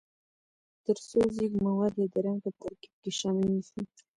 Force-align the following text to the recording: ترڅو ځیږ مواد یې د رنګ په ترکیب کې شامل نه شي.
ترڅو 0.83 1.19
ځیږ 1.35 1.53
مواد 1.65 1.93
یې 2.01 2.07
د 2.13 2.15
رنګ 2.25 2.39
په 2.45 2.51
ترکیب 2.61 2.93
کې 3.01 3.11
شامل 3.19 3.47
نه 3.55 3.61
شي. 3.67 3.81